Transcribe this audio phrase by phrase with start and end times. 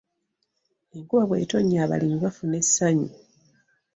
[0.95, 3.09] Enkuba bw'etonnya abalimi bafuna essanyu.